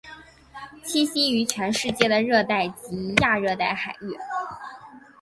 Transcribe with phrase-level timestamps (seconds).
[0.83, 4.17] 栖息于全世界的热带及亚热带海域。